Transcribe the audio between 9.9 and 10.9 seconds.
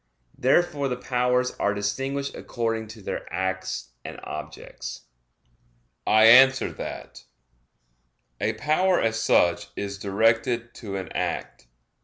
directed